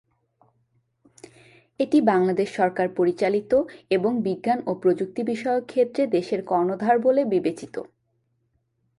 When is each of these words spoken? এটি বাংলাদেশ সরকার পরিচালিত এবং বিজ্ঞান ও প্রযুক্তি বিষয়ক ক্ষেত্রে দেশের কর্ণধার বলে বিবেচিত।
এটি 1.79 1.97
বাংলাদেশ 2.01 2.49
সরকার 2.55 2.87
পরিচালিত 2.89 3.51
এবং 3.89 4.11
বিজ্ঞান 4.21 4.59
ও 4.65 4.71
প্রযুক্তি 4.75 5.21
বিষয়ক 5.23 5.63
ক্ষেত্রে 5.65 6.03
দেশের 6.07 6.41
কর্ণধার 6.43 6.95
বলে 6.99 7.21
বিবেচিত। 7.25 7.75